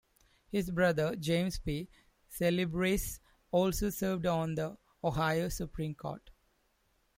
[0.51, 1.87] His brother, James P.
[2.27, 3.19] Celebrezze,
[3.51, 6.31] also served on the Ohio Supreme Court.